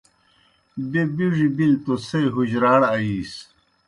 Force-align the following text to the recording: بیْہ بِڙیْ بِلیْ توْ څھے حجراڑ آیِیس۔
بیْہ 0.89 1.01
بِڙیْ 1.15 1.47
بِلیْ 1.55 1.77
توْ 1.83 1.93
څھے 2.05 2.19
حجراڑ 2.35 2.81
آیِیس۔ 2.93 3.33